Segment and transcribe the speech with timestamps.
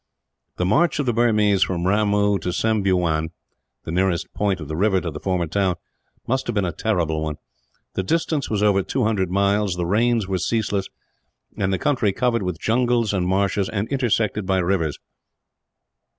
[0.57, 3.29] The march of the Burmese from Ramoo to Sembeughewn,
[3.83, 5.75] the nearest point of the river to the former town,
[6.25, 7.35] must have been a terrible one.
[7.93, 10.87] The distance was over two hundred miles, the rains were ceaseless,
[11.55, 14.97] and the country covered with jungles and marshes, and intersected by rivers.